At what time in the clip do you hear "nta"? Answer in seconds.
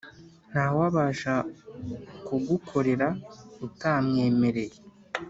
0.51-0.65